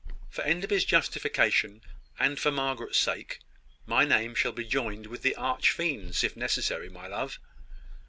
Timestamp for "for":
0.31-0.43, 2.39-2.49